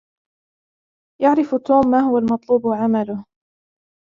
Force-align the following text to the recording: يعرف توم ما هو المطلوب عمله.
يعرف 1.21 1.55
توم 1.55 1.87
ما 1.91 1.99
هو 1.99 2.17
المطلوب 2.17 2.67
عمله. 2.67 3.25